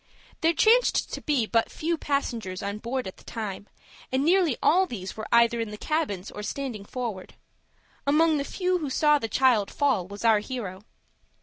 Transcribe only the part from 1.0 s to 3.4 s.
to be but few passengers on board at the